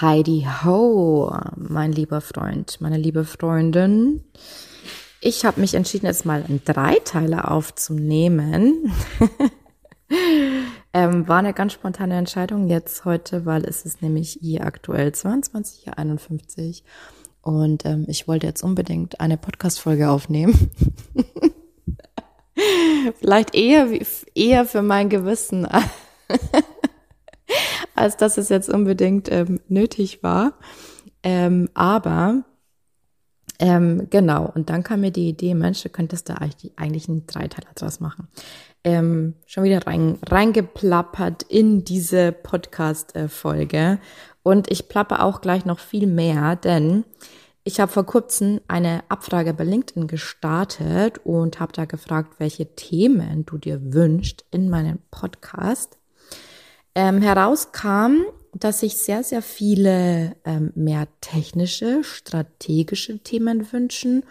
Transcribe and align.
Heidi 0.00 0.46
Ho, 0.62 1.36
mein 1.56 1.90
lieber 1.90 2.20
Freund, 2.20 2.80
meine 2.80 2.98
liebe 2.98 3.24
Freundin. 3.24 4.22
Ich 5.20 5.44
habe 5.44 5.60
mich 5.60 5.74
entschieden, 5.74 6.06
jetzt 6.06 6.24
mal 6.24 6.44
einen 6.44 6.62
Dreiteiler 6.64 7.50
aufzunehmen. 7.50 8.92
ähm, 10.92 11.26
war 11.26 11.38
eine 11.38 11.52
ganz 11.52 11.72
spontane 11.72 12.16
Entscheidung 12.16 12.68
jetzt 12.68 13.04
heute, 13.04 13.44
weil 13.44 13.64
es 13.64 13.84
ist 13.84 14.00
nämlich 14.00 14.38
hier 14.40 14.64
aktuell 14.64 15.08
22.51 15.08 16.82
und 17.42 17.84
ähm, 17.84 18.04
ich 18.06 18.28
wollte 18.28 18.46
jetzt 18.46 18.62
unbedingt 18.62 19.18
eine 19.18 19.36
Podcast-Folge 19.36 20.10
aufnehmen. 20.10 20.70
Vielleicht 23.18 23.56
eher, 23.56 23.88
eher 24.36 24.64
für 24.64 24.82
mein 24.82 25.08
Gewissen 25.08 25.66
als 27.98 28.16
dass 28.16 28.38
es 28.38 28.48
jetzt 28.48 28.68
unbedingt 28.68 29.30
ähm, 29.30 29.60
nötig 29.68 30.22
war. 30.22 30.54
Ähm, 31.22 31.68
aber 31.74 32.44
ähm, 33.60 34.06
genau, 34.10 34.50
und 34.54 34.70
dann 34.70 34.84
kam 34.84 35.00
mir 35.00 35.10
die 35.10 35.28
Idee, 35.28 35.54
Mensch, 35.54 35.82
du 35.82 35.88
könntest 35.88 36.28
da 36.28 36.34
eigentlich, 36.34 36.72
eigentlich 36.76 37.08
einen 37.08 37.26
Dreiteiler 37.26 37.72
draus 37.74 37.98
machen. 37.98 38.28
Ähm, 38.84 39.34
schon 39.46 39.64
wieder 39.64 39.84
rein, 39.86 40.18
reingeplappert 40.24 41.42
in 41.42 41.84
diese 41.84 42.30
Podcast-Folge. 42.30 43.98
Und 44.44 44.70
ich 44.70 44.88
plappe 44.88 45.20
auch 45.20 45.40
gleich 45.40 45.64
noch 45.64 45.80
viel 45.80 46.06
mehr, 46.06 46.54
denn 46.54 47.04
ich 47.64 47.80
habe 47.80 47.92
vor 47.92 48.06
kurzem 48.06 48.60
eine 48.68 49.02
Abfrage 49.08 49.52
bei 49.52 49.64
LinkedIn 49.64 50.06
gestartet 50.06 51.18
und 51.24 51.60
habe 51.60 51.72
da 51.72 51.84
gefragt, 51.84 52.36
welche 52.38 52.74
Themen 52.76 53.44
du 53.44 53.58
dir 53.58 53.92
wünschst 53.92 54.44
in 54.52 54.70
meinem 54.70 55.00
Podcast 55.10 55.97
ähm, 56.98 57.22
herauskam, 57.22 58.24
dass 58.52 58.80
sich 58.80 58.96
sehr, 58.96 59.22
sehr 59.22 59.40
viele 59.40 60.34
ähm, 60.44 60.72
mehr 60.74 61.06
technische, 61.20 62.02
strategische 62.02 63.20
Themen 63.20 63.72
wünschen 63.72 64.24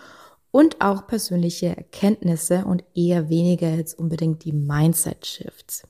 und 0.51 0.81
auch 0.81 1.07
persönliche 1.07 1.67
Erkenntnisse 1.67 2.65
und 2.65 2.83
eher 2.93 3.29
weniger 3.29 3.69
jetzt 3.69 3.97
unbedingt 3.97 4.43
die 4.43 4.51
Mindset-Shifts. 4.51 5.83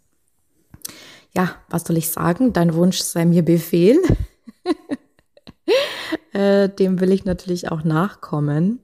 Ja, 1.36 1.56
was 1.67 1.84
soll 1.86 1.97
ich 1.97 2.11
sagen? 2.11 2.53
Dein 2.53 2.75
Wunsch 2.75 3.00
sei 3.00 3.25
mir 3.25 3.44
Befehl. 3.44 4.00
äh, 6.34 6.69
dem 6.69 7.00
will 7.00 7.12
ich 7.12 7.25
natürlich 7.25 7.72
auch 7.72 7.84
nachkommen. 7.84 8.84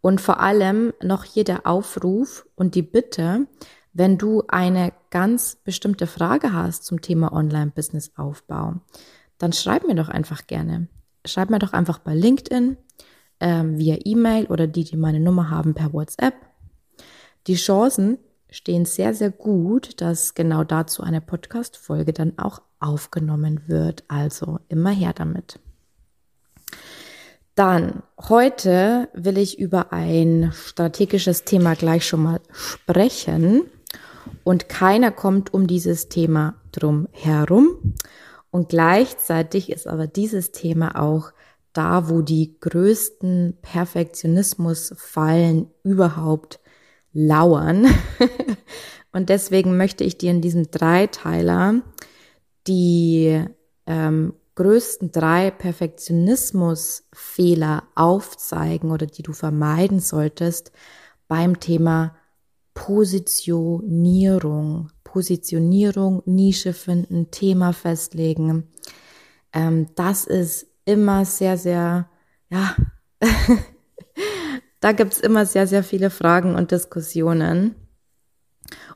Und 0.00 0.22
vor 0.22 0.40
allem 0.40 0.94
noch 1.02 1.24
hier 1.24 1.44
der 1.44 1.66
Aufruf 1.66 2.46
und 2.54 2.74
die 2.74 2.82
Bitte, 2.82 3.46
wenn 3.92 4.16
du 4.16 4.44
eine 4.48 4.92
ganz 5.10 5.56
bestimmte 5.56 6.06
Frage 6.06 6.52
hast 6.52 6.84
zum 6.84 7.00
Thema 7.00 7.32
Online-Business-Aufbau, 7.32 8.74
dann 9.38 9.52
schreib 9.52 9.86
mir 9.86 9.94
doch 9.94 10.08
einfach 10.08 10.46
gerne. 10.46 10.88
Schreib 11.24 11.50
mir 11.50 11.58
doch 11.58 11.72
einfach 11.72 11.98
bei 11.98 12.14
LinkedIn, 12.14 12.76
ähm, 13.40 13.78
via 13.78 13.96
E-Mail 14.04 14.46
oder 14.46 14.66
die, 14.66 14.84
die 14.84 14.96
meine 14.96 15.20
Nummer 15.20 15.50
haben, 15.50 15.74
per 15.74 15.92
WhatsApp. 15.92 16.34
Die 17.46 17.54
Chancen 17.54 18.18
stehen 18.50 18.84
sehr, 18.84 19.14
sehr 19.14 19.30
gut, 19.30 20.00
dass 20.00 20.34
genau 20.34 20.64
dazu 20.64 21.02
eine 21.02 21.20
Podcast-Folge 21.20 22.12
dann 22.12 22.38
auch 22.38 22.62
aufgenommen 22.80 23.68
wird. 23.68 24.04
Also 24.08 24.60
immer 24.68 24.90
her 24.90 25.12
damit. 25.14 25.60
Dann, 27.54 28.02
heute 28.28 29.08
will 29.14 29.36
ich 29.36 29.58
über 29.58 29.92
ein 29.92 30.52
strategisches 30.54 31.44
Thema 31.44 31.74
gleich 31.74 32.06
schon 32.06 32.22
mal 32.22 32.40
sprechen 32.52 33.62
und 34.44 34.68
keiner 34.68 35.10
kommt 35.10 35.54
um 35.54 35.66
dieses 35.66 36.08
Thema 36.08 36.54
drum 36.72 37.08
herum. 37.12 37.94
Und 38.50 38.70
gleichzeitig 38.70 39.70
ist 39.70 39.86
aber 39.86 40.06
dieses 40.06 40.52
Thema 40.52 40.98
auch 41.00 41.32
da, 41.72 42.08
wo 42.08 42.22
die 42.22 42.56
größten 42.60 43.58
Perfektionismusfallen 43.62 45.70
überhaupt 45.82 46.60
lauern. 47.12 47.86
und 49.12 49.28
deswegen 49.28 49.76
möchte 49.76 50.04
ich 50.04 50.16
dir 50.18 50.30
in 50.30 50.40
diesem 50.40 50.70
Dreiteiler 50.70 51.82
die 52.66 53.44
ähm, 53.86 54.34
größten 54.54 55.12
drei 55.12 55.50
Perfektionismusfehler 55.50 57.82
aufzeigen 57.94 58.90
oder 58.90 59.06
die 59.06 59.22
du 59.22 59.32
vermeiden 59.32 60.00
solltest 60.00 60.72
beim 61.28 61.60
Thema 61.60 62.16
Positionierung. 62.78 64.90
Positionierung, 65.02 66.22
Nische 66.26 66.72
finden, 66.72 67.32
Thema 67.32 67.72
festlegen. 67.72 68.68
Ähm, 69.52 69.88
das 69.96 70.26
ist 70.26 70.68
immer 70.84 71.24
sehr, 71.24 71.58
sehr, 71.58 72.08
ja, 72.50 72.76
da 74.80 74.92
gibt's 74.92 75.18
immer 75.18 75.44
sehr, 75.44 75.66
sehr 75.66 75.82
viele 75.82 76.10
Fragen 76.10 76.54
und 76.54 76.70
Diskussionen. 76.70 77.74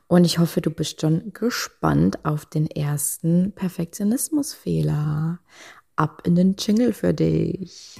Und 0.07 0.23
ich 0.23 0.39
hoffe, 0.39 0.61
du 0.61 0.69
bist 0.69 1.01
schon 1.01 1.33
gespannt 1.33 2.23
auf 2.23 2.45
den 2.45 2.67
ersten 2.67 3.51
Perfektionismusfehler. 3.53 5.41
Ab 5.97 6.21
in 6.25 6.35
den 6.35 6.55
Jingle 6.57 6.93
für 6.93 7.13
dich. 7.13 7.99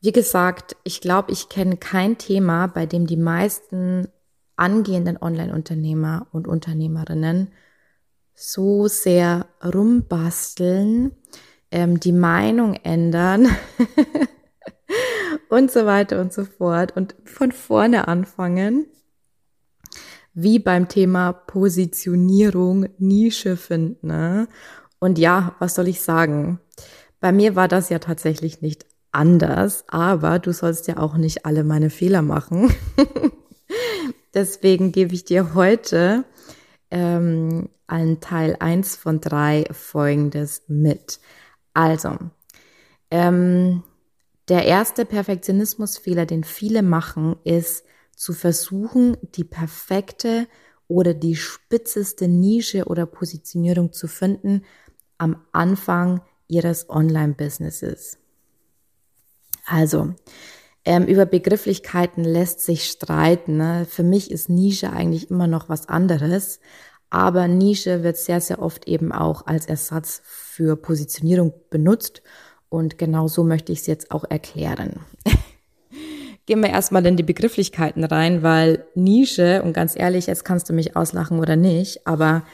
Wie 0.00 0.12
gesagt, 0.12 0.76
ich 0.84 1.00
glaube, 1.00 1.32
ich 1.32 1.48
kenne 1.48 1.76
kein 1.76 2.18
Thema, 2.18 2.66
bei 2.66 2.86
dem 2.86 3.06
die 3.06 3.16
meisten 3.16 4.08
angehenden 4.56 5.18
Online-Unternehmer 5.20 6.26
und 6.32 6.48
Unternehmerinnen 6.48 7.52
so 8.34 8.86
sehr 8.86 9.46
rumbasteln, 9.64 11.12
ähm, 11.70 11.98
die 12.00 12.12
Meinung 12.12 12.74
ändern 12.74 13.48
und 15.48 15.70
so 15.70 15.86
weiter 15.86 16.20
und 16.20 16.32
so 16.32 16.44
fort 16.44 16.96
und 16.96 17.14
von 17.24 17.52
vorne 17.52 18.08
anfangen, 18.08 18.86
wie 20.34 20.58
beim 20.58 20.88
Thema 20.88 21.32
Positionierung, 21.32 22.88
Nische 22.98 23.56
finden. 23.56 24.08
Ne? 24.08 24.48
Und 24.98 25.18
ja, 25.18 25.56
was 25.58 25.74
soll 25.74 25.88
ich 25.88 26.02
sagen? 26.02 26.60
Bei 27.20 27.32
mir 27.32 27.56
war 27.56 27.68
das 27.68 27.88
ja 27.88 27.98
tatsächlich 27.98 28.60
nicht 28.60 28.84
anders, 29.16 29.84
aber 29.88 30.38
du 30.38 30.52
sollst 30.52 30.86
ja 30.86 30.98
auch 30.98 31.16
nicht 31.16 31.44
alle 31.46 31.64
meine 31.64 31.90
Fehler 31.90 32.22
machen. 32.22 32.72
Deswegen 34.34 34.92
gebe 34.92 35.14
ich 35.14 35.24
dir 35.24 35.54
heute 35.54 36.24
ähm, 36.90 37.68
einen 37.86 38.20
Teil 38.20 38.56
eins 38.60 38.94
von 38.94 39.20
drei 39.20 39.64
Folgendes 39.72 40.62
mit. 40.68 41.18
Also, 41.74 42.16
ähm, 43.10 43.82
der 44.48 44.64
erste 44.64 45.04
Perfektionismusfehler, 45.04 46.26
den 46.26 46.44
viele 46.44 46.82
machen, 46.82 47.36
ist 47.44 47.84
zu 48.14 48.32
versuchen, 48.32 49.16
die 49.34 49.44
perfekte 49.44 50.46
oder 50.88 51.14
die 51.14 51.34
spitzeste 51.34 52.28
Nische 52.28 52.84
oder 52.84 53.06
Positionierung 53.06 53.92
zu 53.92 54.06
finden 54.06 54.62
am 55.18 55.42
Anfang 55.52 56.20
ihres 56.46 56.88
Online-Businesses. 56.88 58.18
Also, 59.66 60.14
ähm, 60.84 61.04
über 61.06 61.26
Begrifflichkeiten 61.26 62.22
lässt 62.22 62.60
sich 62.60 62.84
streiten. 62.84 63.56
Ne? 63.56 63.86
Für 63.90 64.04
mich 64.04 64.30
ist 64.30 64.48
Nische 64.48 64.92
eigentlich 64.92 65.30
immer 65.30 65.48
noch 65.48 65.68
was 65.68 65.88
anderes. 65.88 66.60
Aber 67.10 67.48
Nische 67.48 68.02
wird 68.02 68.16
sehr, 68.16 68.40
sehr 68.40 68.62
oft 68.62 68.86
eben 68.88 69.12
auch 69.12 69.46
als 69.46 69.66
Ersatz 69.66 70.22
für 70.24 70.76
Positionierung 70.76 71.52
benutzt. 71.70 72.22
Und 72.68 72.98
genau 72.98 73.26
so 73.28 73.42
möchte 73.42 73.72
ich 73.72 73.80
es 73.80 73.86
jetzt 73.86 74.10
auch 74.10 74.24
erklären. 74.28 75.00
Gehen 76.46 76.62
wir 76.62 76.70
erstmal 76.70 77.04
in 77.06 77.16
die 77.16 77.24
Begrifflichkeiten 77.24 78.04
rein, 78.04 78.44
weil 78.44 78.86
Nische, 78.94 79.62
und 79.64 79.72
ganz 79.72 79.96
ehrlich, 79.96 80.26
jetzt 80.26 80.44
kannst 80.44 80.68
du 80.68 80.72
mich 80.72 80.94
auslachen 80.94 81.40
oder 81.40 81.56
nicht, 81.56 82.06
aber 82.06 82.44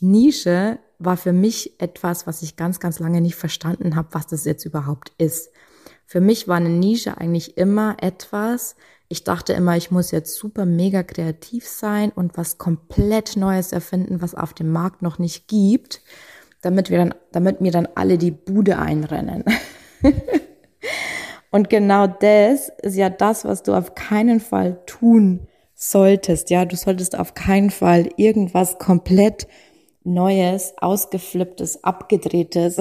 Nische 0.00 0.78
war 0.98 1.18
für 1.18 1.32
mich 1.32 1.78
etwas, 1.80 2.26
was 2.26 2.40
ich 2.40 2.56
ganz, 2.56 2.80
ganz 2.80 2.98
lange 2.98 3.20
nicht 3.20 3.34
verstanden 3.34 3.96
habe, 3.96 4.08
was 4.12 4.26
das 4.26 4.44
jetzt 4.46 4.64
überhaupt 4.64 5.12
ist. 5.18 5.50
Für 6.06 6.20
mich 6.20 6.48
war 6.48 6.56
eine 6.56 6.70
Nische 6.70 7.18
eigentlich 7.18 7.56
immer 7.56 7.96
etwas, 8.00 8.76
Ich 9.08 9.22
dachte 9.22 9.52
immer, 9.52 9.76
ich 9.76 9.90
muss 9.90 10.10
jetzt 10.10 10.34
super 10.34 10.64
mega 10.64 11.02
kreativ 11.02 11.68
sein 11.68 12.10
und 12.10 12.36
was 12.38 12.56
komplett 12.56 13.36
Neues 13.36 13.70
erfinden, 13.70 14.22
was 14.22 14.34
auf 14.34 14.54
dem 14.54 14.72
Markt 14.72 15.02
noch 15.02 15.18
nicht 15.18 15.46
gibt, 15.46 16.00
damit 16.62 16.90
wir 16.90 16.98
dann, 16.98 17.14
damit 17.30 17.60
mir 17.60 17.70
dann 17.70 17.86
alle 17.94 18.16
die 18.16 18.30
Bude 18.30 18.78
einrennen. 18.78 19.44
und 21.50 21.68
genau 21.68 22.06
das 22.06 22.70
ist 22.82 22.96
ja 22.96 23.10
das, 23.10 23.44
was 23.44 23.62
du 23.62 23.74
auf 23.74 23.94
keinen 23.94 24.40
Fall 24.40 24.80
tun 24.86 25.46
solltest. 25.74 26.50
Ja, 26.50 26.64
du 26.64 26.74
solltest 26.74 27.16
auf 27.18 27.34
keinen 27.34 27.70
Fall 27.70 28.08
irgendwas 28.16 28.78
komplett 28.78 29.46
Neues, 30.02 30.74
ausgeflipptes, 30.76 31.84
abgedrehtes 31.84 32.78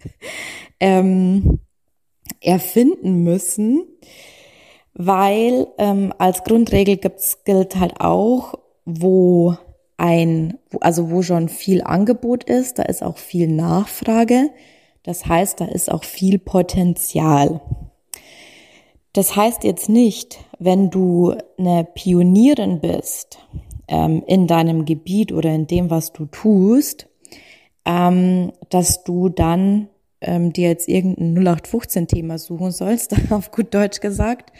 ähm, 0.80 1.60
erfinden 2.48 3.22
müssen, 3.22 3.84
weil 4.94 5.68
ähm, 5.76 6.12
als 6.18 6.44
Grundregel 6.44 6.96
gibt's, 6.96 7.44
gilt 7.44 7.76
halt 7.76 8.00
auch, 8.00 8.54
wo 8.84 9.56
ein, 9.98 10.58
also 10.80 11.10
wo 11.10 11.22
schon 11.22 11.48
viel 11.48 11.82
Angebot 11.82 12.44
ist, 12.44 12.78
da 12.78 12.84
ist 12.84 13.02
auch 13.02 13.18
viel 13.18 13.48
Nachfrage. 13.48 14.50
Das 15.02 15.26
heißt, 15.26 15.60
da 15.60 15.66
ist 15.66 15.90
auch 15.90 16.04
viel 16.04 16.38
Potenzial. 16.38 17.60
Das 19.12 19.36
heißt 19.36 19.64
jetzt 19.64 19.88
nicht, 19.88 20.38
wenn 20.58 20.90
du 20.90 21.34
eine 21.58 21.84
Pionierin 21.84 22.80
bist 22.80 23.38
ähm, 23.88 24.22
in 24.26 24.46
deinem 24.46 24.84
Gebiet 24.84 25.32
oder 25.32 25.52
in 25.52 25.66
dem, 25.66 25.90
was 25.90 26.12
du 26.12 26.26
tust, 26.26 27.08
ähm, 27.84 28.52
dass 28.70 29.04
du 29.04 29.28
dann 29.28 29.88
ähm, 30.20 30.52
dir 30.52 30.68
jetzt 30.68 30.88
irgendein 30.88 31.38
0815-Thema 31.38 32.38
suchen 32.38 32.70
sollst, 32.70 33.14
auf 33.30 33.50
gut 33.50 33.74
Deutsch 33.74 34.00
gesagt, 34.00 34.52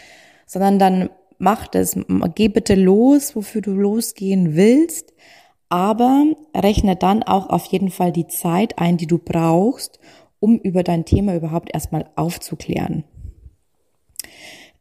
sondern 0.46 0.78
dann 0.78 1.10
mach 1.38 1.68
das, 1.68 1.96
geh 2.34 2.48
bitte 2.48 2.74
los, 2.74 3.36
wofür 3.36 3.60
du 3.60 3.72
losgehen 3.72 4.56
willst, 4.56 5.12
aber 5.68 6.24
rechne 6.54 6.96
dann 6.96 7.22
auch 7.22 7.48
auf 7.50 7.66
jeden 7.66 7.90
Fall 7.90 8.12
die 8.12 8.26
Zeit 8.26 8.78
ein, 8.78 8.96
die 8.96 9.06
du 9.06 9.18
brauchst, 9.18 10.00
um 10.40 10.58
über 10.58 10.82
dein 10.82 11.04
Thema 11.04 11.34
überhaupt 11.34 11.70
erstmal 11.72 12.10
aufzuklären. 12.16 13.04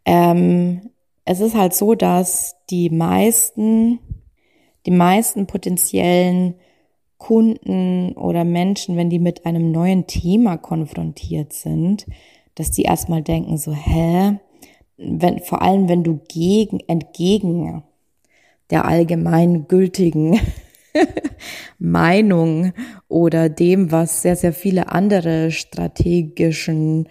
Ähm, 0.06 0.92
es 1.26 1.42
ist 1.42 1.56
halt 1.56 1.74
so, 1.74 1.94
dass 1.94 2.56
die 2.70 2.90
meisten, 2.90 4.00
die 4.86 4.92
meisten 4.92 5.46
potenziellen 5.46 6.56
Kunden 7.18 8.14
oder 8.14 8.44
Menschen, 8.44 8.96
wenn 8.96 9.10
die 9.10 9.19
mit 9.19 9.46
einem 9.46 9.72
neuen 9.72 10.08
Thema 10.08 10.58
konfrontiert 10.58 11.54
sind, 11.54 12.06
dass 12.56 12.72
die 12.72 12.84
erstmal 12.84 13.22
denken 13.22 13.58
so, 13.58 13.74
hä? 13.74 14.40
Wenn, 14.98 15.40
vor 15.40 15.62
allem, 15.62 15.90
wenn 15.90 16.04
du 16.04 16.19
gegen, 16.28 16.80
entgegen 16.88 17.84
der 18.69 18.86
allgemein 18.86 19.68
gültigen 19.68 20.40
Meinung 21.80 22.74
oder 23.08 23.50
dem, 23.50 23.92
was 23.92 24.22
sehr, 24.22 24.36
sehr 24.36 24.54
viele 24.54 24.92
andere 24.92 25.52
strategischen 25.52 27.08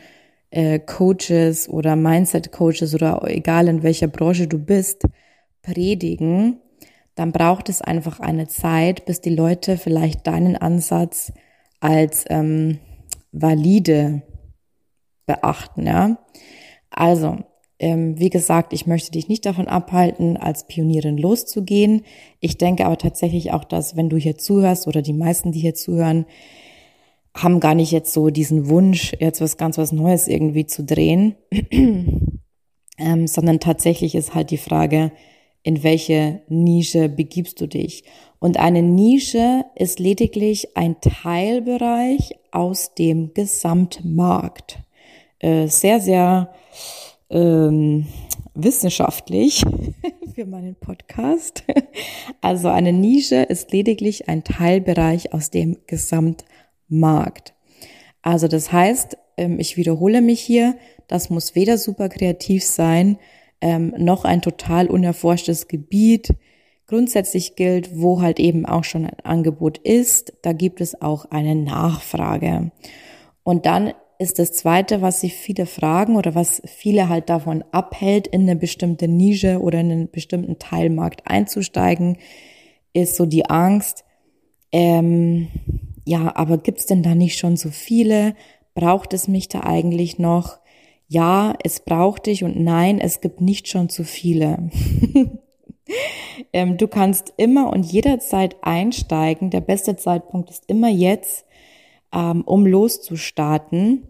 äh, 0.50 0.78
Coaches 0.78 1.68
oder 1.68 1.96
Mindset-Coaches 1.96 2.94
oder 2.94 3.22
egal 3.26 3.68
in 3.68 3.82
welcher 3.82 4.08
Branche 4.08 4.46
du 4.46 4.58
bist, 4.58 5.04
predigen, 5.62 6.60
dann 7.16 7.32
braucht 7.32 7.68
es 7.68 7.82
einfach 7.82 8.20
eine 8.20 8.46
Zeit, 8.46 9.06
bis 9.06 9.20
die 9.20 9.34
Leute 9.34 9.78
vielleicht 9.78 10.26
deinen 10.26 10.56
Ansatz 10.56 11.32
als 11.80 12.24
ähm, 12.28 12.78
valide 13.32 14.22
beachten. 15.24 15.86
Ja? 15.86 16.18
Also, 16.90 17.38
ähm, 17.78 18.18
wie 18.18 18.30
gesagt, 18.30 18.72
ich 18.72 18.86
möchte 18.86 19.10
dich 19.10 19.28
nicht 19.28 19.44
davon 19.46 19.66
abhalten, 19.66 20.36
als 20.36 20.66
Pionierin 20.66 21.16
loszugehen. 21.16 22.02
Ich 22.40 22.58
denke 22.58 22.84
aber 22.86 22.98
tatsächlich 22.98 23.52
auch, 23.52 23.64
dass 23.64 23.96
wenn 23.96 24.08
du 24.08 24.18
hier 24.18 24.36
zuhörst 24.36 24.86
oder 24.86 25.02
die 25.02 25.12
meisten, 25.12 25.52
die 25.52 25.60
hier 25.60 25.74
zuhören, 25.74 26.26
haben 27.34 27.60
gar 27.60 27.74
nicht 27.74 27.92
jetzt 27.92 28.12
so 28.12 28.28
diesen 28.30 28.68
Wunsch, 28.68 29.14
jetzt 29.20 29.40
was 29.40 29.56
ganz 29.56 29.78
was 29.78 29.92
Neues 29.92 30.28
irgendwie 30.28 30.66
zu 30.66 30.84
drehen, 30.84 31.34
ähm, 32.98 33.26
sondern 33.26 33.60
tatsächlich 33.60 34.14
ist 34.14 34.34
halt 34.34 34.50
die 34.50 34.56
Frage, 34.58 35.12
in 35.66 35.82
welche 35.82 36.42
Nische 36.48 37.08
begibst 37.08 37.60
du 37.60 37.66
dich. 37.66 38.04
Und 38.38 38.56
eine 38.56 38.82
Nische 38.82 39.64
ist 39.74 39.98
lediglich 39.98 40.76
ein 40.76 41.00
Teilbereich 41.00 42.36
aus 42.52 42.94
dem 42.94 43.34
Gesamtmarkt. 43.34 44.78
Äh, 45.40 45.66
sehr, 45.66 45.98
sehr 45.98 46.54
ähm, 47.30 48.06
wissenschaftlich 48.54 49.64
für 50.36 50.46
meinen 50.46 50.76
Podcast. 50.76 51.64
Also 52.40 52.68
eine 52.68 52.92
Nische 52.92 53.42
ist 53.42 53.72
lediglich 53.72 54.28
ein 54.28 54.44
Teilbereich 54.44 55.32
aus 55.32 55.50
dem 55.50 55.78
Gesamtmarkt. 55.88 57.54
Also 58.22 58.46
das 58.46 58.70
heißt, 58.70 59.18
ähm, 59.36 59.58
ich 59.58 59.76
wiederhole 59.76 60.20
mich 60.20 60.40
hier, 60.40 60.76
das 61.08 61.28
muss 61.28 61.56
weder 61.56 61.76
super 61.76 62.08
kreativ 62.08 62.62
sein, 62.62 63.18
ähm, 63.60 63.94
noch 63.96 64.24
ein 64.24 64.42
total 64.42 64.88
unerforschtes 64.88 65.68
Gebiet. 65.68 66.34
Grundsätzlich 66.86 67.56
gilt, 67.56 67.98
wo 67.98 68.22
halt 68.22 68.38
eben 68.38 68.66
auch 68.66 68.84
schon 68.84 69.06
ein 69.06 69.20
Angebot 69.24 69.78
ist, 69.78 70.34
da 70.42 70.52
gibt 70.52 70.80
es 70.80 71.00
auch 71.00 71.24
eine 71.26 71.54
Nachfrage. 71.54 72.70
Und 73.42 73.66
dann 73.66 73.92
ist 74.18 74.38
das 74.38 74.52
Zweite, 74.52 75.02
was 75.02 75.20
sich 75.20 75.34
viele 75.34 75.66
fragen 75.66 76.16
oder 76.16 76.34
was 76.34 76.62
viele 76.64 77.08
halt 77.08 77.28
davon 77.28 77.64
abhält, 77.72 78.26
in 78.28 78.42
eine 78.42 78.56
bestimmte 78.56 79.08
Nische 79.08 79.60
oder 79.60 79.80
in 79.80 79.90
einen 79.90 80.10
bestimmten 80.10 80.58
Teilmarkt 80.58 81.22
einzusteigen, 81.26 82.18
ist 82.92 83.16
so 83.16 83.26
die 83.26 83.46
Angst, 83.46 84.04
ähm, 84.72 85.48
ja, 86.04 86.34
aber 86.36 86.58
gibt's 86.58 86.86
denn 86.86 87.02
da 87.02 87.14
nicht 87.14 87.38
schon 87.38 87.56
so 87.56 87.70
viele? 87.70 88.34
Braucht 88.74 89.12
es 89.12 89.28
mich 89.28 89.48
da 89.48 89.60
eigentlich 89.60 90.18
noch? 90.18 90.58
Ja, 91.08 91.54
es 91.62 91.80
braucht 91.80 92.26
dich 92.26 92.42
und 92.44 92.58
nein, 92.58 92.98
es 92.98 93.20
gibt 93.20 93.40
nicht 93.40 93.68
schon 93.68 93.88
zu 93.88 94.04
viele. 94.04 94.70
ähm, 96.52 96.76
du 96.76 96.88
kannst 96.88 97.32
immer 97.36 97.72
und 97.72 97.84
jederzeit 97.84 98.56
einsteigen. 98.62 99.50
Der 99.50 99.60
beste 99.60 99.96
Zeitpunkt 99.96 100.50
ist 100.50 100.64
immer 100.66 100.88
jetzt, 100.88 101.46
ähm, 102.12 102.42
um 102.42 102.66
loszustarten. 102.66 104.08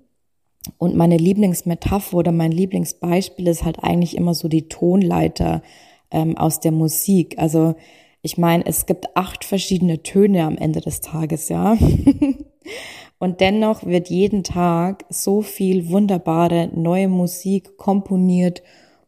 Und 0.79 0.97
meine 0.97 1.17
Lieblingsmetapher 1.17 2.17
oder 2.17 2.33
mein 2.33 2.51
Lieblingsbeispiel 2.51 3.47
ist 3.47 3.65
halt 3.65 3.85
eigentlich 3.85 4.17
immer 4.17 4.35
so 4.35 4.49
die 4.49 4.69
Tonleiter 4.69 5.63
ähm, 6.11 6.37
aus 6.37 6.61
der 6.61 6.73
Musik. 6.73 7.39
Also 7.39 7.77
ich 8.23 8.39
meine, 8.39 8.67
es 8.67 8.87
gibt 8.87 9.17
acht 9.17 9.45
verschiedene 9.45 10.03
Töne 10.03 10.45
am 10.45 10.57
Ende 10.57 10.81
des 10.81 11.01
Tages, 11.01 11.49
ja. 11.49 11.77
Und 13.19 13.41
dennoch 13.41 13.85
wird 13.85 14.11
jeden 14.11 14.45
Tag 14.45 15.07
so 15.09 15.41
viel 15.41 15.89
wunderbare 15.89 16.69
neue 16.75 17.09
Musik 17.09 17.79
komponiert, 17.79 18.63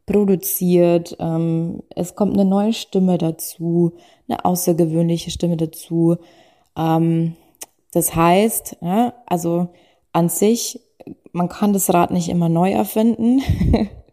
produziert. 0.07 1.17
Ähm, 1.21 1.83
es 1.95 2.15
kommt 2.15 2.33
eine 2.33 2.47
neue 2.47 2.73
Stimme 2.73 3.19
dazu, 3.19 3.93
eine 4.27 4.45
außergewöhnliche 4.45 5.31
Stimme 5.31 5.59
dazu. 5.59 6.17
Ähm, 6.77 7.37
das 7.93 8.15
heißt, 8.15 8.79
ja, 8.81 9.13
also 9.27 9.69
an 10.13 10.31
sich, 10.31 10.81
man 11.33 11.51
kann 11.51 11.75
das 11.75 11.93
Rad 11.93 12.11
nicht 12.11 12.31
immer 12.31 12.49
neu 12.49 12.73
erfinden, 12.73 13.43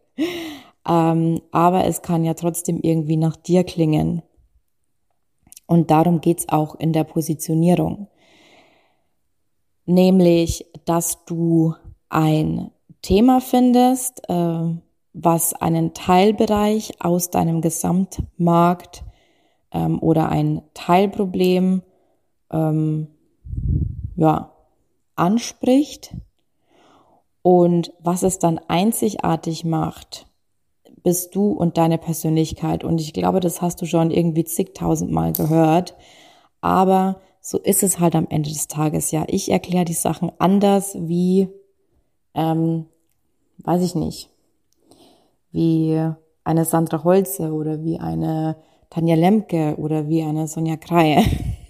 ähm, 0.90 1.42
aber 1.52 1.86
es 1.86 2.02
kann 2.02 2.26
ja 2.26 2.34
trotzdem 2.34 2.80
irgendwie 2.82 3.18
nach 3.18 3.38
dir 3.38 3.64
klingen. 3.64 4.24
Und 5.68 5.90
darum 5.90 6.20
geht's 6.20 6.50
auch 6.50 6.76
in 6.76 6.92
der 6.92 7.06
Positionierung 7.06 8.08
nämlich, 9.86 10.66
dass 10.86 11.26
du 11.26 11.76
ein 12.10 12.72
Thema 13.02 13.42
findest, 13.42 14.28
äh, 14.30 14.76
was 15.14 15.54
einen 15.54 15.94
Teilbereich 15.94 16.94
aus 17.00 17.30
deinem 17.30 17.62
Gesamtmarkt 17.62 19.04
ähm, 19.72 20.02
oder 20.02 20.30
ein 20.30 20.62
Teilproblem 20.74 21.84
ähm, 22.52 23.08
ja, 24.16 24.52
anspricht 25.16 26.16
und 27.42 27.94
was 28.00 28.24
es 28.24 28.40
dann 28.40 28.60
einzigartig 28.68 29.66
macht, 29.66 30.26
bist 31.04 31.36
du 31.36 31.52
und 31.52 31.78
deine 31.78 32.00
Persönlichkeit. 32.00 32.84
Und 32.84 33.00
ich 33.00 33.14
glaube, 33.14 33.40
das 33.40 33.62
hast 33.62 33.82
du 33.82 33.86
schon 33.86 34.10
irgendwie 34.10 34.44
zigtausendmal 34.44 35.34
gehört. 35.34 35.96
Aber 36.62 37.22
so 37.46 37.60
ist 37.60 37.84
es 37.84 38.00
halt 38.00 38.16
am 38.16 38.26
Ende 38.28 38.50
des 38.50 38.68
Tages. 38.68 39.12
Ja, 39.12 39.24
ich 39.28 39.52
erkläre 39.52 39.86
die 39.86 39.94
Sachen 39.94 40.32
anders 40.40 40.98
wie, 41.00 41.48
ähm, 42.34 42.88
weiß 43.60 43.84
ich 43.84 43.94
nicht, 43.94 44.32
wie 45.52 46.02
eine 46.44 46.66
Sandra 46.66 47.04
Holze 47.04 47.54
oder 47.54 47.84
wie 47.84 48.00
eine 48.00 48.56
Tanja 48.90 49.14
Lemke 49.14 49.76
oder 49.78 50.10
wie 50.10 50.24
eine 50.24 50.48
Sonja 50.48 50.76
Kreie. 50.76 51.24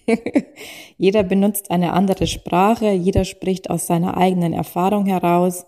jeder 0.98 1.24
benutzt 1.24 1.70
eine 1.72 1.91
andere 1.91 2.25
Sprache, 2.25 2.94
jeder 2.94 3.25
spricht 3.25 3.70
aus 3.70 3.86
seiner 3.86 4.15
eigenen 4.15 4.53
Erfahrung 4.53 5.05
heraus 5.05 5.65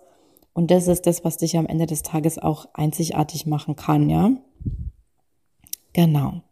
Und 0.53 0.71
das 0.71 0.87
ist 0.87 1.05
das, 1.05 1.25
was 1.25 1.35
dich 1.35 1.57
am 1.57 1.65
Ende 1.65 1.85
des 1.85 2.01
Tages 2.01 2.39
auch 2.39 2.69
einzigartig 2.73 3.45
machen 3.45 3.75
kann, 3.75 4.09
ja? 4.09 4.31
Genau. 5.91 6.43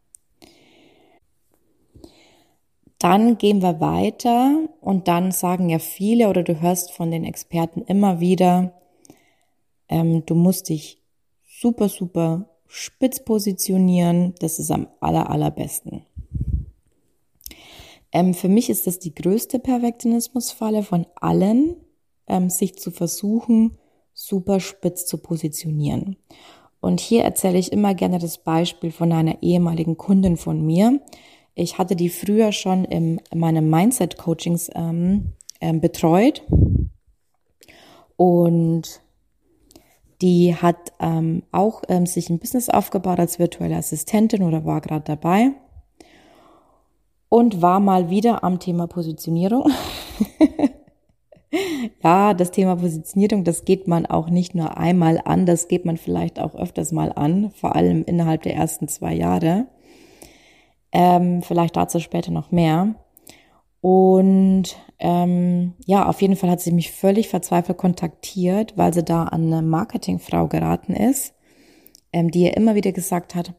Dann 3.05 3.37
gehen 3.37 3.61
wir 3.61 3.81
weiter 3.81 4.67
und 4.81 5.07
dann 5.07 5.31
sagen 5.31 5.69
ja 5.69 5.77
viele 5.77 6.27
oder 6.27 6.41
du 6.41 6.59
hörst 6.59 6.91
von 6.91 7.11
den 7.11 7.23
Experten 7.23 7.83
immer 7.83 8.19
wieder, 8.19 8.73
ähm, 9.87 10.25
du 10.25 10.33
musst 10.33 10.69
dich 10.69 11.03
super, 11.47 11.87
super 11.87 12.49
spitz 12.65 13.23
positionieren. 13.23 14.33
Das 14.39 14.57
ist 14.57 14.71
am 14.71 14.87
aller, 15.01 15.29
allerbesten. 15.29 16.03
Ähm, 18.11 18.33
für 18.33 18.49
mich 18.49 18.71
ist 18.71 18.87
das 18.87 18.97
die 18.97 19.13
größte 19.13 19.59
Perfektionismusfalle 19.59 20.81
von 20.81 21.05
allen, 21.13 21.75
ähm, 22.25 22.49
sich 22.49 22.75
zu 22.75 22.89
versuchen, 22.89 23.77
super 24.15 24.59
spitz 24.59 25.05
zu 25.05 25.19
positionieren. 25.19 26.15
Und 26.81 27.01
hier 27.01 27.23
erzähle 27.23 27.59
ich 27.59 27.71
immer 27.71 27.93
gerne 27.93 28.17
das 28.17 28.39
Beispiel 28.39 28.91
von 28.91 29.11
einer 29.11 29.43
ehemaligen 29.43 29.95
Kundin 29.95 30.37
von 30.37 30.65
mir. 30.65 31.01
Ich 31.55 31.77
hatte 31.77 31.95
die 31.95 32.09
früher 32.09 32.51
schon 32.51 32.85
im, 32.85 33.19
in 33.31 33.39
meinem 33.39 33.69
Mindset-Coachings 33.69 34.69
ähm, 34.75 35.33
ähm, 35.61 35.79
betreut. 35.79 36.43
Und 38.17 39.01
die 40.21 40.55
hat 40.55 40.93
ähm, 40.99 41.43
auch 41.51 41.83
ähm, 41.87 42.05
sich 42.05 42.29
ein 42.29 42.39
Business 42.39 42.69
aufgebaut 42.69 43.19
als 43.19 43.39
virtuelle 43.39 43.77
Assistentin 43.77 44.43
oder 44.43 44.65
war 44.65 44.81
gerade 44.81 45.03
dabei 45.05 45.51
und 47.29 47.61
war 47.61 47.79
mal 47.79 48.09
wieder 48.09 48.43
am 48.43 48.59
Thema 48.59 48.87
Positionierung. 48.87 49.69
ja, 52.03 52.33
das 52.33 52.51
Thema 52.51 52.77
Positionierung, 52.77 53.43
das 53.43 53.65
geht 53.65 53.87
man 53.87 54.05
auch 54.05 54.29
nicht 54.29 54.55
nur 54.55 54.77
einmal 54.77 55.21
an, 55.23 55.45
das 55.45 55.67
geht 55.67 55.85
man 55.85 55.97
vielleicht 55.97 56.39
auch 56.39 56.55
öfters 56.55 56.91
mal 56.91 57.11
an, 57.11 57.51
vor 57.51 57.75
allem 57.75 58.03
innerhalb 58.05 58.43
der 58.43 58.55
ersten 58.55 58.87
zwei 58.87 59.13
Jahre. 59.13 59.67
Ähm, 60.97 61.41
vielleicht 61.41 61.75
dazu 61.75 61.99
später 61.99 62.31
noch 62.31 62.51
mehr. 62.51 62.95
Und 63.81 64.77
ähm, 64.97 65.73
ja, 65.85 66.07
auf 66.07 66.21
jeden 66.21 66.37
Fall 66.37 66.49
hat 66.49 66.61
sie 66.61 66.71
mich 66.71 66.93
völlig 66.93 67.27
verzweifelt 67.27 67.77
kontaktiert, 67.77 68.77
weil 68.77 68.93
sie 68.93 69.03
da 69.03 69.25
an 69.25 69.51
eine 69.51 69.61
Marketingfrau 69.61 70.47
geraten 70.47 70.93
ist, 70.93 71.33
ähm, 72.13 72.31
die 72.31 72.43
ihr 72.43 72.55
immer 72.55 72.75
wieder 72.75 72.93
gesagt 72.93 73.35
hat, 73.35 73.53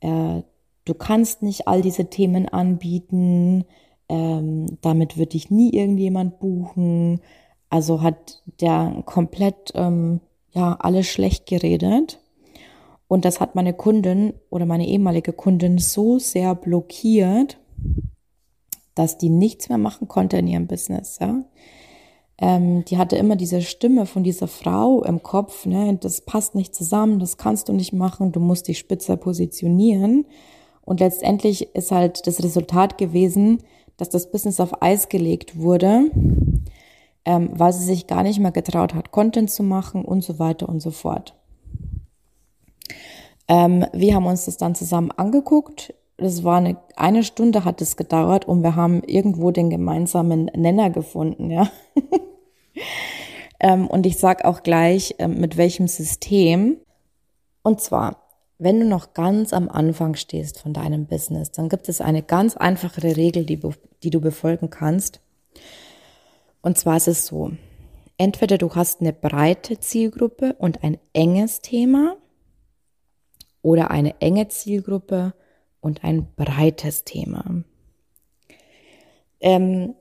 äh, 0.00 0.40
du 0.86 0.94
kannst 0.94 1.42
nicht 1.42 1.68
all 1.68 1.82
diese 1.82 2.08
Themen 2.08 2.48
anbieten, 2.48 3.66
ähm, 4.08 4.78
damit 4.80 5.18
wird 5.18 5.34
dich 5.34 5.50
nie 5.50 5.70
irgendjemand 5.70 6.38
buchen. 6.38 7.20
Also 7.68 8.00
hat 8.00 8.42
der 8.62 9.02
komplett 9.04 9.72
ähm, 9.74 10.22
ja 10.52 10.78
alles 10.80 11.08
schlecht 11.08 11.44
geredet. 11.44 12.23
Und 13.08 13.24
das 13.24 13.40
hat 13.40 13.54
meine 13.54 13.74
Kundin 13.74 14.34
oder 14.50 14.66
meine 14.66 14.86
ehemalige 14.86 15.32
Kundin 15.32 15.78
so 15.78 16.18
sehr 16.18 16.54
blockiert, 16.54 17.58
dass 18.94 19.18
die 19.18 19.28
nichts 19.28 19.68
mehr 19.68 19.78
machen 19.78 20.08
konnte 20.08 20.38
in 20.38 20.46
ihrem 20.46 20.66
Business. 20.66 21.18
Ja? 21.20 21.44
Ähm, 22.38 22.84
die 22.84 22.98
hatte 22.98 23.16
immer 23.16 23.36
diese 23.36 23.62
Stimme 23.62 24.06
von 24.06 24.24
dieser 24.24 24.48
Frau 24.48 25.04
im 25.04 25.22
Kopf, 25.22 25.66
ne? 25.66 25.96
das 26.00 26.22
passt 26.22 26.54
nicht 26.54 26.74
zusammen, 26.74 27.18
das 27.18 27.36
kannst 27.36 27.68
du 27.68 27.72
nicht 27.72 27.92
machen, 27.92 28.32
du 28.32 28.40
musst 28.40 28.68
dich 28.68 28.78
spitzer 28.78 29.16
positionieren. 29.16 30.26
Und 30.82 31.00
letztendlich 31.00 31.74
ist 31.74 31.90
halt 31.90 32.26
das 32.26 32.42
Resultat 32.42 32.98
gewesen, 32.98 33.62
dass 33.96 34.10
das 34.10 34.30
Business 34.30 34.60
auf 34.60 34.82
Eis 34.82 35.08
gelegt 35.08 35.58
wurde, 35.58 36.10
ähm, 37.24 37.50
weil 37.52 37.72
sie 37.72 37.84
sich 37.84 38.06
gar 38.06 38.22
nicht 38.22 38.38
mehr 38.38 38.50
getraut 38.50 38.94
hat, 38.94 39.12
Content 39.12 39.50
zu 39.50 39.62
machen 39.62 40.04
und 40.04 40.22
so 40.22 40.38
weiter 40.38 40.68
und 40.68 40.80
so 40.80 40.90
fort. 40.90 41.34
Ähm, 43.48 43.86
wir 43.92 44.14
haben 44.14 44.26
uns 44.26 44.46
das 44.46 44.56
dann 44.56 44.74
zusammen 44.74 45.10
angeguckt. 45.10 45.94
Das 46.16 46.44
war 46.44 46.58
eine, 46.58 46.76
eine 46.96 47.24
Stunde 47.24 47.64
hat 47.64 47.80
es 47.82 47.96
gedauert 47.96 48.46
und 48.46 48.62
wir 48.62 48.76
haben 48.76 49.02
irgendwo 49.02 49.50
den 49.50 49.68
gemeinsamen 49.70 50.46
Nenner 50.54 50.90
gefunden, 50.90 51.50
ja. 51.50 51.68
ähm, 53.60 53.88
und 53.88 54.06
ich 54.06 54.18
sag 54.18 54.44
auch 54.44 54.62
gleich, 54.62 55.16
ähm, 55.18 55.40
mit 55.40 55.56
welchem 55.56 55.88
System. 55.88 56.76
Und 57.62 57.80
zwar, 57.80 58.22
wenn 58.58 58.78
du 58.78 58.86
noch 58.86 59.12
ganz 59.12 59.52
am 59.52 59.68
Anfang 59.68 60.14
stehst 60.14 60.60
von 60.60 60.72
deinem 60.72 61.06
Business, 61.06 61.50
dann 61.50 61.68
gibt 61.68 61.88
es 61.88 62.00
eine 62.00 62.22
ganz 62.22 62.56
einfache 62.56 63.16
Regel, 63.16 63.44
die, 63.44 63.60
die 64.02 64.10
du 64.10 64.20
befolgen 64.20 64.70
kannst. 64.70 65.20
Und 66.62 66.78
zwar 66.78 66.96
ist 66.96 67.08
es 67.08 67.26
so, 67.26 67.50
entweder 68.16 68.56
du 68.56 68.74
hast 68.74 69.00
eine 69.00 69.12
breite 69.12 69.80
Zielgruppe 69.80 70.54
und 70.58 70.84
ein 70.84 70.98
enges 71.12 71.60
Thema 71.60 72.16
oder 73.64 73.90
eine 73.90 74.20
enge 74.20 74.46
Zielgruppe 74.48 75.32
und 75.80 76.04
ein 76.04 76.28
breites 76.36 77.04
Thema. 77.04 77.64
Ähm, 79.40 79.94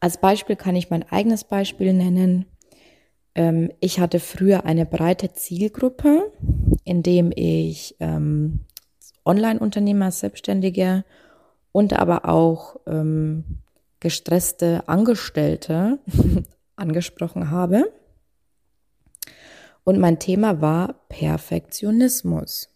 als 0.00 0.18
Beispiel 0.18 0.56
kann 0.56 0.74
ich 0.74 0.90
mein 0.90 1.08
eigenes 1.10 1.44
Beispiel 1.44 1.92
nennen. 1.92 2.46
Ähm, 3.36 3.70
ich 3.78 4.00
hatte 4.00 4.18
früher 4.18 4.64
eine 4.64 4.84
breite 4.84 5.32
Zielgruppe, 5.32 6.32
indem 6.84 7.32
ich 7.34 7.94
ähm, 8.00 8.60
Online-Unternehmer, 9.24 10.10
Selbstständige 10.10 11.04
und 11.70 11.92
aber 11.92 12.28
auch 12.28 12.80
ähm, 12.86 13.44
gestresste 14.00 14.88
Angestellte 14.88 16.00
angesprochen 16.76 17.50
habe. 17.52 17.92
Und 19.84 19.98
mein 19.98 20.18
Thema 20.18 20.60
war 20.60 20.94
Perfektionismus. 21.08 22.68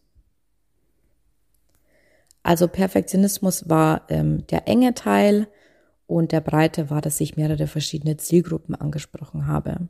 Also 2.42 2.68
Perfektionismus 2.68 3.68
war 3.68 4.02
ähm, 4.08 4.46
der 4.49 4.68
enge 4.68 4.94
Teil 4.94 5.49
und 6.06 6.32
der 6.32 6.40
breite 6.40 6.90
war, 6.90 7.00
dass 7.00 7.20
ich 7.20 7.37
mehrere 7.37 7.66
verschiedene 7.66 8.16
Zielgruppen 8.18 8.75
angesprochen 8.75 9.46
habe. 9.46 9.88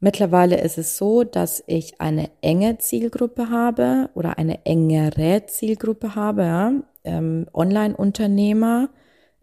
Mittlerweile 0.00 0.60
ist 0.60 0.78
es 0.78 0.96
so, 0.98 1.24
dass 1.24 1.64
ich 1.66 2.00
eine 2.00 2.30
enge 2.42 2.78
Zielgruppe 2.78 3.50
habe 3.50 4.10
oder 4.14 4.38
eine 4.38 4.64
engere 4.66 5.46
Zielgruppe 5.46 6.14
habe, 6.14 6.42
ja? 6.42 6.72
ähm, 7.04 7.46
Online-Unternehmer, 7.54 8.90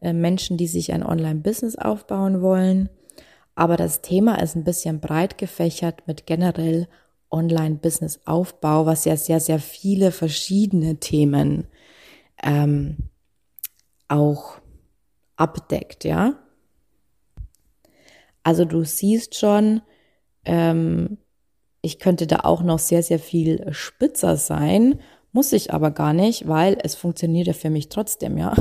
äh, 0.02 0.14
Menschen, 0.14 0.58
die 0.58 0.68
sich 0.68 0.94
ein 0.94 1.04
Online-Business 1.04 1.76
aufbauen 1.76 2.42
wollen. 2.42 2.90
Aber 3.56 3.78
das 3.78 4.02
Thema 4.02 4.42
ist 4.42 4.56
ein 4.56 4.64
bisschen 4.64 5.00
breit 5.00 5.38
gefächert 5.38 6.08
mit 6.08 6.26
generell 6.26 6.88
Online-Business-Aufbau, 7.30 8.86
was 8.86 9.06
ja 9.06 9.18
sehr, 9.18 9.40
sehr 9.40 9.60
viele 9.60 10.12
verschiedene 10.12 11.00
Themen 11.00 11.68
ähm, 12.42 12.98
auch 14.08 14.60
abdeckt, 15.36 16.04
ja. 16.04 16.40
Also 18.44 18.66
du 18.66 18.84
siehst 18.84 19.36
schon, 19.36 19.82
ähm, 20.46 21.18
ich 21.82 22.00
könnte 22.00 22.28
da 22.28 22.42
auch 22.44 22.62
noch 22.62 22.80
sehr, 22.80 23.02
sehr 23.02 23.20
viel 23.20 23.74
spitzer 23.74 24.38
sein, 24.38 25.00
muss 25.32 25.52
ich 25.54 25.74
aber 25.74 25.92
gar 25.92 26.14
nicht, 26.14 26.48
weil 26.48 26.78
es 26.84 26.94
funktioniert 26.94 27.48
ja 27.48 27.54
für 27.54 27.70
mich 27.70 27.90
trotzdem, 27.90 28.38
ja. 28.38 28.54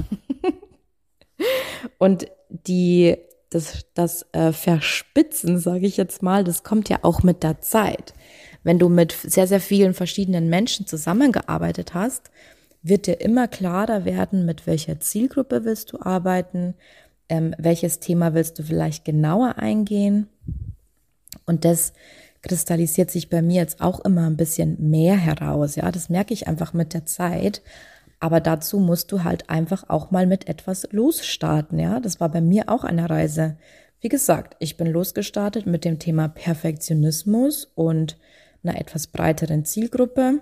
Und 1.98 2.26
die, 2.48 3.16
das, 3.54 3.86
das 3.94 4.26
äh, 4.32 4.52
Verspitzen, 4.52 5.58
sage 5.58 5.86
ich 5.86 5.96
jetzt 5.96 6.22
mal, 6.22 6.44
das 6.44 6.62
kommt 6.62 6.88
ja 6.88 6.98
auch 7.02 7.22
mit 7.22 7.42
der 7.42 7.60
Zeit. 7.60 8.14
Wenn 8.62 8.78
du 8.78 8.88
mit 8.88 9.12
sehr, 9.12 9.46
sehr 9.46 9.60
vielen 9.60 9.94
verschiedenen 9.94 10.48
Menschen 10.48 10.86
zusammengearbeitet 10.86 11.94
hast, 11.94 12.30
wird 12.82 13.06
dir 13.06 13.20
immer 13.20 13.48
klarer 13.48 14.04
werden, 14.04 14.44
mit 14.44 14.66
welcher 14.66 15.00
Zielgruppe 15.00 15.64
willst 15.64 15.92
du 15.92 16.00
arbeiten, 16.00 16.74
ähm, 17.28 17.54
welches 17.58 18.00
Thema 18.00 18.34
willst 18.34 18.58
du 18.58 18.62
vielleicht 18.62 19.04
genauer 19.04 19.58
eingehen. 19.58 20.28
Und 21.46 21.64
das 21.64 21.92
kristallisiert 22.42 23.10
sich 23.10 23.30
bei 23.30 23.40
mir 23.40 23.62
jetzt 23.62 23.80
auch 23.80 24.00
immer 24.00 24.26
ein 24.26 24.36
bisschen 24.36 24.90
mehr 24.90 25.16
heraus. 25.16 25.76
Ja, 25.76 25.90
das 25.92 26.08
merke 26.08 26.34
ich 26.34 26.48
einfach 26.48 26.72
mit 26.72 26.92
der 26.92 27.06
Zeit. 27.06 27.62
Aber 28.22 28.38
dazu 28.38 28.78
musst 28.78 29.10
du 29.10 29.24
halt 29.24 29.50
einfach 29.50 29.88
auch 29.88 30.12
mal 30.12 30.28
mit 30.28 30.48
etwas 30.48 30.86
losstarten. 30.92 31.80
Ja, 31.80 31.98
das 31.98 32.20
war 32.20 32.28
bei 32.28 32.40
mir 32.40 32.68
auch 32.68 32.84
eine 32.84 33.10
Reise. 33.10 33.56
Wie 34.00 34.08
gesagt, 34.08 34.54
ich 34.60 34.76
bin 34.76 34.86
losgestartet 34.86 35.66
mit 35.66 35.84
dem 35.84 35.98
Thema 35.98 36.28
Perfektionismus 36.28 37.64
und 37.74 38.16
einer 38.62 38.80
etwas 38.80 39.08
breiteren 39.08 39.64
Zielgruppe. 39.64 40.38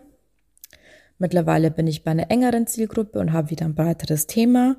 Mittlerweile 1.16 1.70
bin 1.70 1.86
ich 1.86 2.04
bei 2.04 2.10
einer 2.10 2.30
engeren 2.30 2.66
Zielgruppe 2.66 3.18
und 3.18 3.32
habe 3.32 3.48
wieder 3.48 3.64
ein 3.64 3.74
breiteres 3.74 4.26
Thema. 4.26 4.76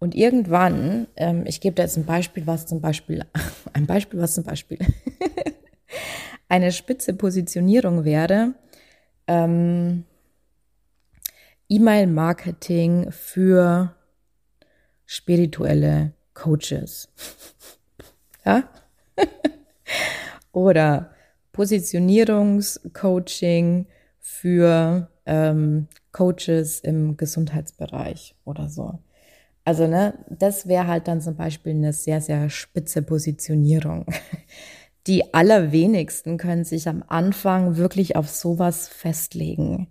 Und 0.00 0.16
irgendwann, 0.16 1.06
ähm, 1.14 1.44
ich 1.46 1.60
gebe 1.60 1.76
da 1.76 1.84
jetzt 1.84 1.98
ein 1.98 2.04
Beispiel, 2.04 2.48
was 2.48 2.66
zum 2.66 2.80
Beispiel, 2.80 3.24
ein 3.74 3.86
Beispiel, 3.86 4.20
was 4.20 4.34
zum 4.34 4.42
Beispiel 4.42 4.80
eine 6.48 6.72
spitze 6.72 7.14
Positionierung 7.14 8.04
wäre, 8.04 8.54
ähm, 9.28 10.02
E-Mail-Marketing 11.70 13.10
für 13.10 13.94
spirituelle 15.06 16.12
Coaches. 16.34 17.08
ja? 18.44 18.68
oder 20.52 21.12
Positionierungscoaching 21.52 23.86
für 24.18 25.08
ähm, 25.26 25.88
Coaches 26.12 26.80
im 26.80 27.16
Gesundheitsbereich 27.16 28.34
oder 28.44 28.68
so. 28.68 28.98
Also, 29.64 29.86
ne, 29.86 30.14
das 30.28 30.66
wäre 30.66 30.88
halt 30.88 31.06
dann 31.06 31.20
zum 31.20 31.36
Beispiel 31.36 31.72
eine 31.72 31.92
sehr, 31.92 32.20
sehr 32.20 32.50
spitze 32.50 33.02
Positionierung. 33.02 34.06
Die 35.06 35.32
allerwenigsten 35.32 36.36
können 36.36 36.64
sich 36.64 36.88
am 36.88 37.04
Anfang 37.06 37.76
wirklich 37.76 38.16
auf 38.16 38.28
sowas 38.28 38.88
festlegen. 38.88 39.88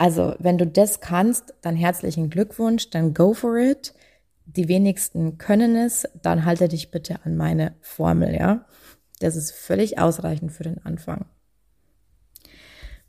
Also, 0.00 0.34
wenn 0.38 0.56
du 0.56 0.66
das 0.66 1.00
kannst, 1.00 1.52
dann 1.60 1.76
herzlichen 1.76 2.30
Glückwunsch, 2.30 2.88
dann 2.88 3.12
go 3.12 3.34
for 3.34 3.58
it. 3.58 3.92
Die 4.46 4.66
wenigsten 4.66 5.36
können 5.36 5.76
es, 5.76 6.08
dann 6.22 6.46
halte 6.46 6.68
dich 6.68 6.90
bitte 6.90 7.18
an 7.22 7.36
meine 7.36 7.74
Formel, 7.82 8.34
ja. 8.34 8.64
Das 9.18 9.36
ist 9.36 9.52
völlig 9.52 9.98
ausreichend 9.98 10.52
für 10.52 10.62
den 10.62 10.82
Anfang. 10.86 11.26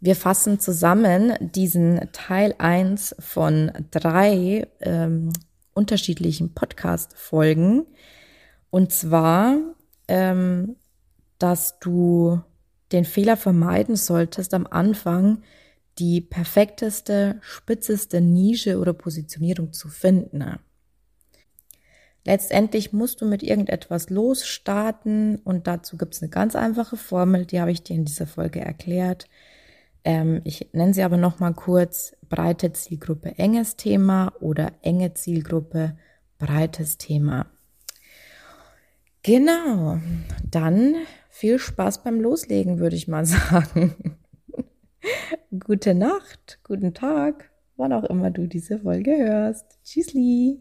Wir 0.02 0.18
fassen 0.18 0.60
zusammen 0.60 1.32
diesen 1.40 2.10
Teil 2.12 2.56
1 2.58 3.16
von 3.20 3.72
drei 3.90 4.68
ähm, 4.82 5.32
unterschiedlichen 5.74 6.54
Podcast-Folgen. 6.54 7.86
Und 8.70 8.92
zwar, 8.92 9.56
ähm, 10.10 10.76
dass 11.40 11.80
du 11.80 12.42
den 12.92 13.06
Fehler 13.06 13.38
vermeiden 13.38 13.96
solltest, 13.96 14.54
am 14.54 14.68
Anfang 14.68 15.42
die 16.00 16.22
perfekteste, 16.22 17.40
spitzeste 17.42 18.22
Nische 18.22 18.80
oder 18.80 18.94
Positionierung 18.94 19.74
zu 19.74 19.90
finden. 19.90 20.60
Letztendlich 22.24 22.94
musst 22.94 23.22
du 23.22 23.26
mit 23.26 23.42
irgendetwas 23.42 24.10
losstarten 24.10 25.38
und 25.38 25.66
dazu 25.68 25.98
gibt 25.98 26.14
es 26.14 26.22
eine 26.22 26.30
ganz 26.30 26.56
einfache 26.56 26.96
Formel, 26.98 27.46
die 27.46 27.60
habe 27.60 27.72
ich 27.72 27.84
dir 27.84 27.96
in 27.96 28.06
dieser 28.06 28.28
Folge 28.28 28.62
erklärt. 28.62 29.28
Ähm, 30.04 30.42
ich 30.44 30.70
nenne 30.74 30.94
sie 30.94 31.04
aber 31.04 31.18
nochmal 31.18 31.54
kurz. 31.54 32.16
Breite 32.30 32.72
Zielgruppe, 32.74 33.38
enges 33.38 33.76
Thema 33.76 34.34
oder 34.40 34.72
enge 34.84 35.14
Zielgruppe, 35.14 35.98
breites 36.38 36.98
Thema. 36.98 37.48
Genau, 39.24 40.00
dann 40.50 40.96
viel 41.30 41.60
Spaß 41.60 42.04
beim 42.04 42.22
Loslegen, 42.22 42.80
würde 42.80 42.96
ich 42.96 43.08
mal 43.08 43.26
sagen. 43.26 44.18
Gute 45.60 45.94
Nacht, 45.94 46.60
guten 46.64 46.94
Tag, 46.94 47.52
wann 47.78 47.94
auch 47.94 48.04
immer 48.06 48.32
du 48.32 48.48
diese 48.48 48.80
Folge 48.80 49.12
hörst. 49.12 49.66
Tschüssli. 49.84 50.60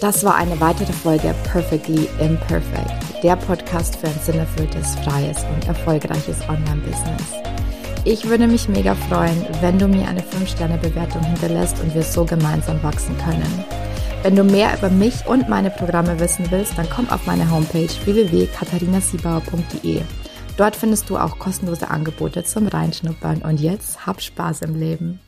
Das 0.00 0.24
war 0.24 0.36
eine 0.36 0.58
weitere 0.60 0.92
Folge 0.92 1.34
Perfectly 1.44 2.08
Imperfect, 2.20 3.22
der 3.22 3.36
Podcast 3.36 3.96
für 3.96 4.06
ein 4.06 4.18
sinnerfülltes, 4.22 4.94
freies 5.00 5.44
und 5.44 5.68
erfolgreiches 5.68 6.40
Online-Business. 6.48 7.34
Ich 8.06 8.26
würde 8.26 8.46
mich 8.46 8.66
mega 8.66 8.94
freuen, 8.94 9.44
wenn 9.60 9.78
du 9.78 9.86
mir 9.86 10.08
eine 10.08 10.22
5-Sterne-Bewertung 10.22 11.22
hinterlässt 11.22 11.78
und 11.82 11.94
wir 11.94 12.02
so 12.02 12.24
gemeinsam 12.24 12.82
wachsen 12.82 13.14
können. 13.18 13.79
Wenn 14.22 14.36
du 14.36 14.44
mehr 14.44 14.76
über 14.76 14.90
mich 14.90 15.26
und 15.26 15.48
meine 15.48 15.70
Programme 15.70 16.20
wissen 16.20 16.50
willst, 16.50 16.76
dann 16.76 16.90
komm 16.90 17.08
auf 17.08 17.24
meine 17.24 17.50
Homepage 17.50 17.88
www.katharinasiebauer.de. 18.04 20.02
Dort 20.58 20.76
findest 20.76 21.08
du 21.08 21.16
auch 21.16 21.38
kostenlose 21.38 21.88
Angebote 21.88 22.44
zum 22.44 22.66
Reinschnuppern 22.66 23.40
und 23.40 23.60
jetzt 23.60 24.06
hab 24.06 24.20
Spaß 24.20 24.60
im 24.60 24.74
Leben. 24.74 25.20